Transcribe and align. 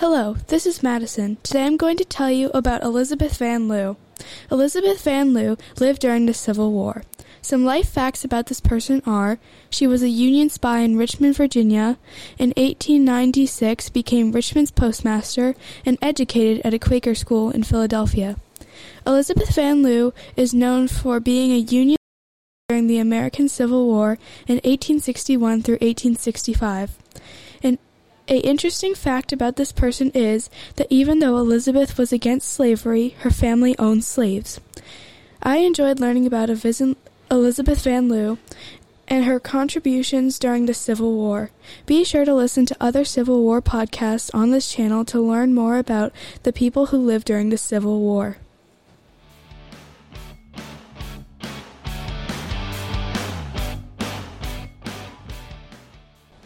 Hello, 0.00 0.36
this 0.46 0.64
is 0.64 0.82
Madison. 0.82 1.36
Today 1.42 1.66
I'm 1.66 1.76
going 1.76 1.98
to 1.98 2.06
tell 2.06 2.30
you 2.30 2.50
about 2.54 2.82
Elizabeth 2.82 3.36
Van 3.36 3.68
Lew. 3.68 3.98
Elizabeth 4.50 5.04
Van 5.04 5.34
Lew 5.34 5.58
lived 5.78 6.00
during 6.00 6.24
the 6.24 6.32
Civil 6.32 6.72
War. 6.72 7.02
Some 7.42 7.66
life 7.66 7.86
facts 7.86 8.24
about 8.24 8.46
this 8.46 8.62
person 8.62 9.02
are 9.04 9.38
she 9.68 9.86
was 9.86 10.02
a 10.02 10.08
Union 10.08 10.48
spy 10.48 10.78
in 10.78 10.96
Richmond, 10.96 11.36
Virginia. 11.36 11.98
In 12.38 12.54
1896 12.56 13.90
became 13.90 14.32
Richmond's 14.32 14.70
postmaster 14.70 15.54
and 15.84 15.98
educated 16.00 16.64
at 16.64 16.72
a 16.72 16.78
Quaker 16.78 17.14
school 17.14 17.50
in 17.50 17.62
Philadelphia. 17.62 18.36
Elizabeth 19.06 19.54
Van 19.54 19.82
Lew 19.82 20.14
is 20.34 20.54
known 20.54 20.88
for 20.88 21.20
being 21.20 21.52
a 21.52 21.58
Union 21.58 21.98
during 22.70 22.86
the 22.86 22.98
American 22.98 23.50
Civil 23.50 23.86
War 23.86 24.12
in 24.48 24.54
1861 24.64 25.60
through 25.60 25.74
1865. 25.74 26.96
In 27.62 27.78
a 28.30 28.38
interesting 28.38 28.94
fact 28.94 29.32
about 29.32 29.56
this 29.56 29.72
person 29.72 30.10
is 30.14 30.48
that 30.76 30.86
even 30.88 31.18
though 31.18 31.36
Elizabeth 31.36 31.98
was 31.98 32.12
against 32.12 32.48
slavery, 32.48 33.16
her 33.20 33.30
family 33.30 33.76
owned 33.76 34.04
slaves. 34.04 34.60
I 35.42 35.58
enjoyed 35.58 35.98
learning 35.98 36.26
about 36.26 36.48
Elizabeth 36.48 37.82
Van 37.82 38.08
Lew 38.08 38.38
and 39.08 39.24
her 39.24 39.40
contributions 39.40 40.38
during 40.38 40.66
the 40.66 40.74
Civil 40.74 41.12
War. 41.12 41.50
Be 41.86 42.04
sure 42.04 42.24
to 42.24 42.32
listen 42.32 42.66
to 42.66 42.76
other 42.80 43.04
Civil 43.04 43.42
War 43.42 43.60
podcasts 43.60 44.30
on 44.32 44.52
this 44.52 44.70
channel 44.70 45.04
to 45.06 45.20
learn 45.20 45.52
more 45.52 45.76
about 45.76 46.12
the 46.44 46.52
people 46.52 46.86
who 46.86 46.98
lived 46.98 47.26
during 47.26 47.48
the 47.48 47.58
Civil 47.58 47.98
War. 47.98 48.36